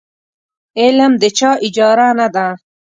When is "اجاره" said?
1.67-2.07